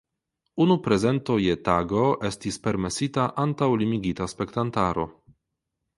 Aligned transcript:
Unu 0.63 0.77
prezento 0.87 1.35
je 1.43 1.57
tago 1.67 2.07
estis 2.31 2.57
permesita 2.69 3.29
antaŭ 3.47 3.69
limigita 3.83 4.29
spektantaro. 4.37 5.07